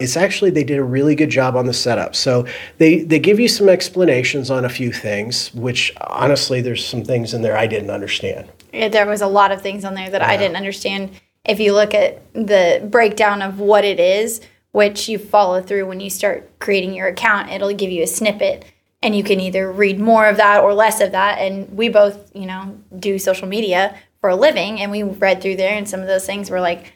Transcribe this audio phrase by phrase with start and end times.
[0.00, 2.16] It's actually they did a really good job on the setup.
[2.16, 2.46] So
[2.78, 7.32] they they give you some explanations on a few things, which honestly, there's some things
[7.32, 8.50] in there I didn't understand.
[8.72, 11.10] Yeah, there was a lot of things on there that I didn't understand.
[11.44, 14.40] If you look at the breakdown of what it is,
[14.72, 18.64] which you follow through when you start creating your account, it'll give you a snippet
[19.00, 21.38] and you can either read more of that or less of that.
[21.38, 25.56] And we both, you know, do social media for a living and we read through
[25.56, 26.92] there and some of those things were like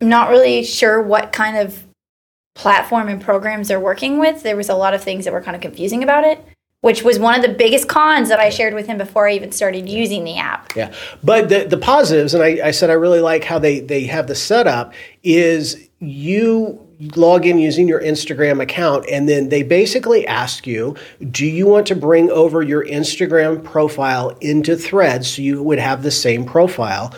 [0.00, 1.84] not really sure what kind of
[2.54, 4.42] platform and programs they're working with.
[4.42, 6.44] There was a lot of things that were kind of confusing about it
[6.82, 9.52] which was one of the biggest cons that I shared with him before I even
[9.52, 10.74] started using the app.
[10.76, 14.04] Yeah, but the the positives, and I, I said I really like how they they
[14.04, 20.26] have the setup is you log in using your Instagram account, and then they basically
[20.26, 20.96] ask you,
[21.30, 26.02] do you want to bring over your Instagram profile into Threads so you would have
[26.02, 27.14] the same profile?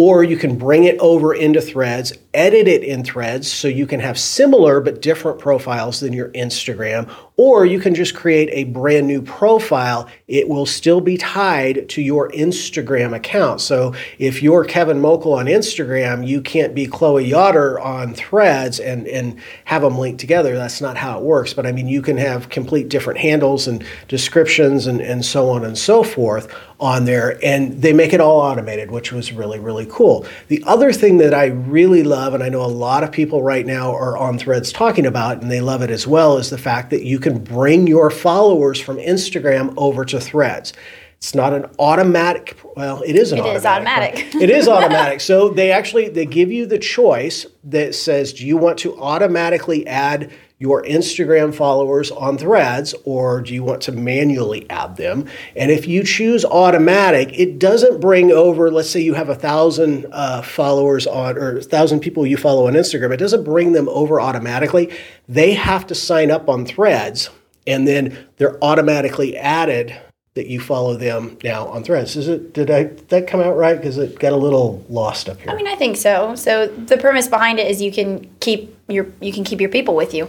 [0.00, 3.98] Or you can bring it over into Threads, edit it in Threads so you can
[3.98, 9.06] have similar but different profiles than your Instagram, or you can just create a brand
[9.06, 10.08] new profile.
[10.26, 13.60] It will still be tied to your Instagram account.
[13.60, 19.06] So if you're Kevin Mokel on Instagram, you can't be Chloe Yoder on Threads and,
[19.06, 20.56] and have them linked together.
[20.56, 21.54] That's not how it works.
[21.54, 25.64] But I mean, you can have complete different handles and descriptions and, and so on
[25.64, 27.38] and so forth on there.
[27.44, 30.26] And they make it all automated, which was really, really cool.
[30.48, 33.66] The other thing that I really love, and I know a lot of people right
[33.66, 36.90] now are on Threads talking about, and they love it as well, is the fact
[36.90, 40.72] that you can can bring your followers from Instagram over to Threads.
[41.16, 42.56] It's not an automatic.
[42.76, 43.58] Well, it is an It automatic.
[43.58, 44.34] is automatic.
[44.42, 45.20] it is automatic.
[45.20, 49.84] So they actually they give you the choice that says, do you want to automatically
[49.86, 55.26] add your Instagram followers on threads or do you want to manually add them?
[55.54, 60.06] And if you choose automatic, it doesn't bring over, let's say you have a thousand
[60.10, 63.88] uh, followers on or a thousand people you follow on Instagram, it doesn't bring them
[63.88, 64.92] over automatically.
[65.28, 67.30] They have to sign up on threads
[67.66, 69.96] and then they're automatically added
[70.38, 72.14] that you follow them now on threads.
[72.14, 73.76] Is it did I did that come out right?
[73.76, 75.50] Because it got a little lost up here.
[75.50, 76.36] I mean, I think so.
[76.36, 79.96] So the premise behind it is you can keep your you can keep your people
[79.96, 80.28] with you,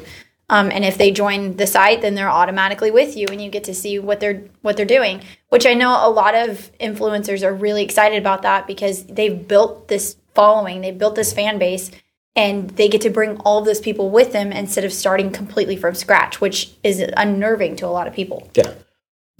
[0.50, 3.66] um, and if they join the site, then they're automatically with you, and you get
[3.66, 5.22] to see what they're what they're doing.
[5.50, 9.89] Which I know a lot of influencers are really excited about that because they've built
[9.89, 11.91] this following, they've built this fan base,
[12.35, 15.75] and they get to bring all of those people with them instead of starting completely
[15.75, 18.50] from scratch, which is unnerving to a lot of people.
[18.56, 18.73] yeah.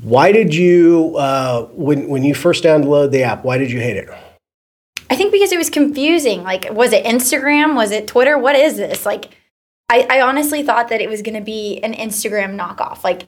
[0.02, 3.44] Why did you uh, when when you first downloaded the app?
[3.44, 4.10] Why did you hate it?
[5.10, 6.44] I think because it was confusing.
[6.44, 7.76] Like, was it Instagram?
[7.76, 8.38] Was it Twitter?
[8.38, 9.06] What is this?
[9.06, 9.26] Like,
[9.90, 13.04] I, I honestly thought that it was going to be an Instagram knockoff.
[13.04, 13.28] Like,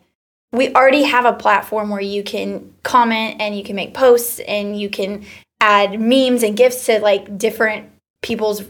[0.52, 4.80] we already have a platform where you can comment and you can make posts and
[4.80, 5.26] you can
[5.60, 7.90] add memes and gifts to like different
[8.22, 8.64] people's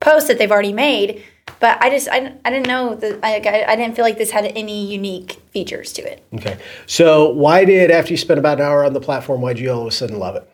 [0.00, 1.22] posts that they've already made.
[1.60, 4.30] But I just I, I didn't know that I, I I didn't feel like this
[4.30, 6.58] had any unique features to it Okay.
[6.86, 9.72] So why did after you spent about an hour on the platform, why did you
[9.72, 10.48] all of a sudden love it?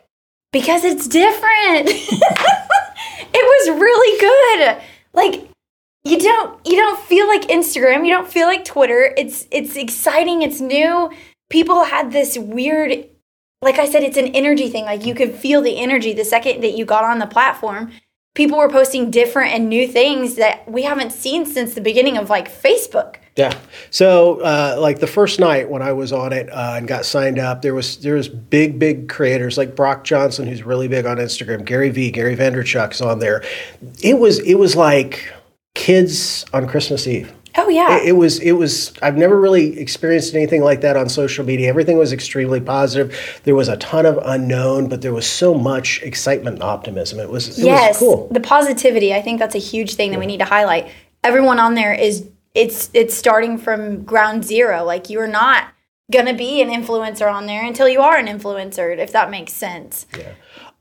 [0.54, 1.88] because it's different.
[1.88, 4.83] it was really good.
[5.12, 5.50] Like
[6.04, 9.12] you don't you don't feel like Instagram, you don't feel like Twitter.
[9.19, 11.10] It's it's exciting, it's new.
[11.50, 13.06] People had this weird
[13.62, 14.84] like I said it's an energy thing.
[14.84, 17.91] Like you could feel the energy the second that you got on the platform.
[18.34, 22.28] People were posting different and new things that we haven't seen since the beginning of
[22.28, 23.17] like Facebook.
[23.37, 23.56] Yeah.
[23.91, 27.39] So, uh, like the first night when I was on it uh, and got signed
[27.39, 31.19] up, there was there was big big creators like Brock Johnson, who's really big on
[31.19, 31.65] Instagram.
[31.65, 33.45] Gary V, Gary Vaynerchuk's on there.
[34.03, 35.33] It was it was like
[35.75, 37.33] kids on Christmas Eve.
[37.56, 37.98] Oh yeah.
[37.98, 41.69] It, it was it was I've never really experienced anything like that on social media.
[41.69, 43.41] Everything was extremely positive.
[43.44, 47.20] There was a ton of unknown, but there was so much excitement and optimism.
[47.20, 48.28] It was it yes, was cool.
[48.31, 49.15] the positivity.
[49.15, 50.88] I think that's a huge thing that we need to highlight.
[51.22, 54.84] Everyone on there is it's it's starting from ground zero.
[54.84, 55.69] Like you're not
[56.10, 60.06] gonna be an influencer on there until you are an influencer, if that makes sense.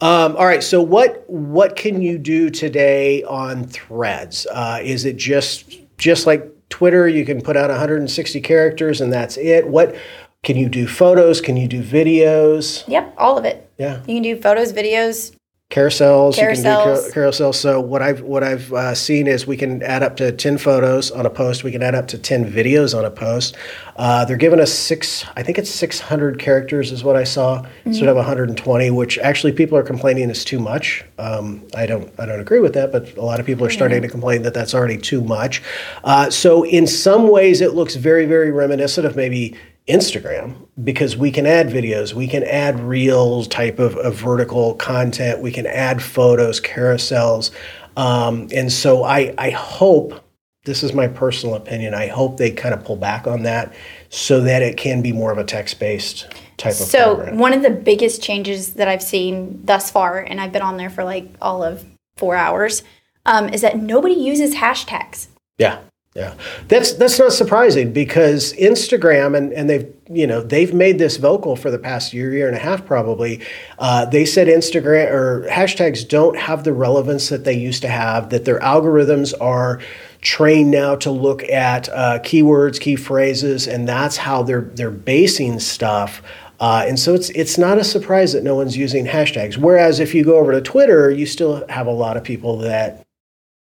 [0.01, 0.63] Um, all right.
[0.63, 4.47] So what what can you do today on Threads?
[4.51, 7.07] Uh, is it just just like Twitter?
[7.07, 9.67] You can put out 160 characters and that's it.
[9.67, 9.95] What
[10.41, 10.87] can you do?
[10.87, 11.39] Photos?
[11.39, 12.83] Can you do videos?
[12.87, 13.69] Yep, all of it.
[13.77, 13.99] Yeah.
[14.07, 15.35] You can do photos, videos.
[15.73, 16.37] Carousels.
[16.37, 17.13] You can do Carousels.
[17.13, 17.55] car- carousels.
[17.55, 21.09] So what I've what I've uh, seen is we can add up to 10 photos
[21.09, 21.63] on a post.
[21.63, 23.55] We can add up to 10 videos on a post.
[23.95, 25.25] Uh, they're giving us six.
[25.35, 29.75] I think it's 600 characters is what I saw instead of 120, which actually people
[29.75, 31.03] are complaining is too much.
[31.17, 34.03] Um, I don't I don't agree with that, but a lot of people are starting
[34.03, 35.63] to complain that that's already too much.
[36.03, 39.57] Uh, so in some ways, it looks very very reminiscent of maybe
[39.87, 45.41] Instagram because we can add videos, we can add reels type of, of vertical content,
[45.41, 47.51] we can add photos, carousels.
[47.97, 50.23] Um, and so I, I hope
[50.65, 51.93] this is my personal opinion.
[51.93, 53.73] I hope they kind of pull back on that
[54.09, 56.27] so that it can be more of a text based
[56.57, 57.37] type of So program.
[57.37, 60.89] one of the biggest changes that I've seen thus far, and I've been on there
[60.89, 62.83] for like all of four hours,
[63.25, 65.27] um, is that nobody uses hashtags.
[65.57, 65.79] Yeah,
[66.15, 66.35] yeah,
[66.67, 71.55] that's that's not surprising because Instagram and and they've you know they've made this vocal
[71.55, 73.41] for the past year year and a half probably.
[73.79, 78.29] Uh, they said Instagram or hashtags don't have the relevance that they used to have.
[78.29, 79.81] That their algorithms are
[80.21, 85.59] trained now to look at uh, keywords, key phrases, and that's how they're they're basing
[85.59, 86.21] stuff.
[86.59, 89.57] Uh, and so it's it's not a surprise that no one's using hashtags.
[89.57, 93.02] Whereas if you go over to Twitter, you still have a lot of people that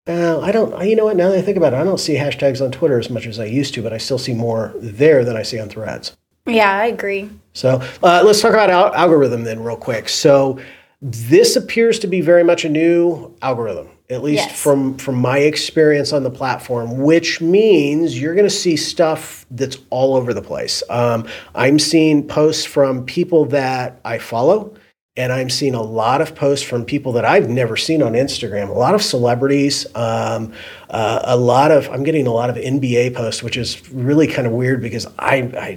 [0.07, 0.87] well, I don't.
[0.89, 1.17] You know what?
[1.17, 3.39] Now that I think about it, I don't see hashtags on Twitter as much as
[3.39, 6.17] I used to, but I still see more there than I see on Threads.
[6.47, 7.31] Yeah, I agree.
[7.53, 10.09] So uh, let's talk about al- algorithm then, real quick.
[10.09, 10.59] So
[11.01, 14.61] this appears to be very much a new algorithm, at least Yes.
[14.61, 16.99] from from my experience on the platform.
[16.99, 20.83] Which means you're going to see stuff that's all over the place.
[20.91, 24.75] Um, I'm seeing posts from people that I follow.
[25.15, 28.71] And I'm seeing a lot of posts from people that I've never seen on Instagram.
[28.71, 30.55] A lot of celebrities, um,
[30.89, 34.47] uh, a lot of I'm getting a lot of NBA posts, which is really kind
[34.47, 35.37] of weird because I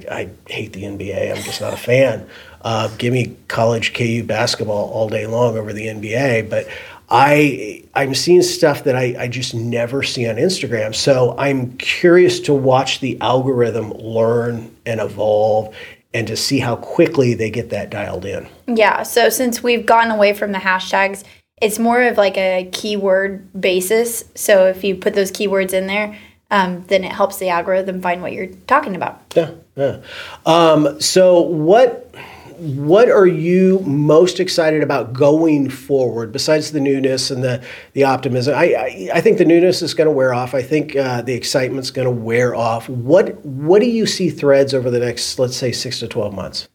[0.10, 1.36] I, I hate the NBA.
[1.36, 2.26] I'm just not a fan.
[2.62, 6.70] Uh, give me college KU basketball all day long over the NBA, but
[7.10, 10.96] I I'm seeing stuff that I, I just never see on Instagram.
[10.96, 15.76] So I'm curious to watch the algorithm learn and evolve
[16.16, 18.48] and to see how quickly they get that dialed in.
[18.68, 19.04] Yeah.
[19.04, 21.26] So since we've gotten away from the hashtags,
[21.62, 24.24] it's more of like a keyword basis.
[24.34, 26.18] So if you put those keywords in there,
[26.52, 29.34] um, then it helps the algorithm find what you're talking about.
[29.36, 30.02] Yeah, yeah.
[30.46, 32.16] Um, so what
[32.58, 37.64] what are you most excited about going forward besides the newness and the
[37.94, 38.56] the optimism?
[38.56, 40.54] I I, I think the newness is going to wear off.
[40.54, 42.90] I think uh, the excitement's going to wear off.
[42.90, 46.68] What what do you see threads over the next let's say six to twelve months?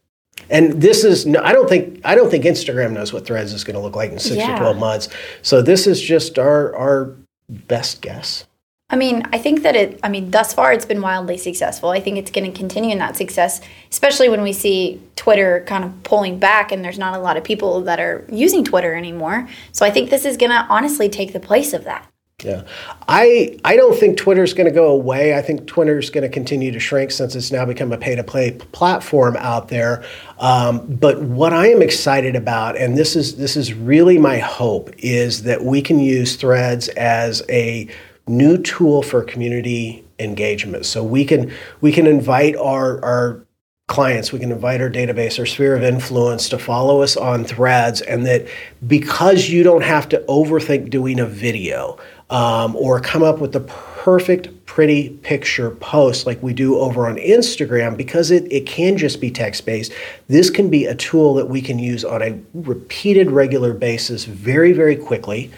[0.49, 3.63] And this is no, I don't think I don't think Instagram knows what threads is
[3.65, 4.55] going to look like in six Yeah.
[4.55, 5.09] to twelve months.
[5.43, 7.15] So this is just our our
[7.49, 8.47] best guess.
[8.91, 11.91] I mean, I think that it, I mean, thus far it's been wildly successful.
[11.91, 13.61] I think it's going to continue in that success,
[13.91, 17.45] especially when we see Twitter kind of pulling back and there's not a lot of
[17.45, 19.49] people that are using Twitter anymore.
[19.73, 22.07] So I think this is going to honestly take the place of that.
[22.45, 22.63] Yeah,
[23.07, 25.37] I I don't think Twitter's going to go away.
[25.37, 28.25] I think Twitter's going to continue to shrink since it's now become a pay to
[28.25, 30.03] play platform out there.
[30.39, 34.91] Um, but what I am excited about, and this is this is really my hope,
[34.97, 37.89] is that we can use Threads as a
[38.31, 40.87] new tool for community engagement.
[40.87, 43.47] So we can we can invite our our
[43.89, 48.01] clients, we can invite our database, our sphere of influence to follow us on threads,
[48.01, 48.47] and that
[48.87, 51.99] because you don't have to overthink doing a video
[52.31, 57.17] um, or come up with the perfect, pretty picture post like we do over on
[57.17, 59.93] Instagram, because it, it can just be text based,
[60.29, 64.73] this can be a tool that we can use on a repeated, regular basis very,
[64.73, 65.51] very quickly.